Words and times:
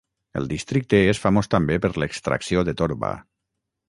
El 0.39 0.47
districte 0.51 1.01
és 1.11 1.19
famós 1.25 1.49
també 1.55 1.77
per 1.83 1.91
l'extracció 2.03 2.65
de 2.71 2.75
torba. 2.81 3.13